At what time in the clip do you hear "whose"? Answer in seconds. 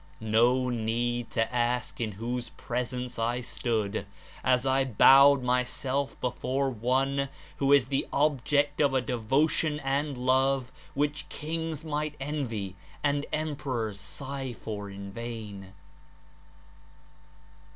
2.13-2.49